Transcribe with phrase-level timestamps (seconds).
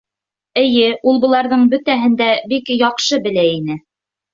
[0.61, 3.83] Эйе, ул быларҙың бөтәһен дә бик яҡшы белә ине.